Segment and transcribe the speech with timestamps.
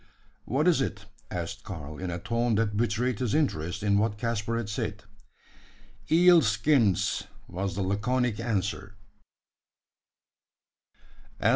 [0.45, 4.57] "What is it?" asked Karl, in a tone that betrayed his interest in what Caspar
[4.57, 5.03] had said.
[6.09, 8.95] "Eel skins!" was the laconic answer.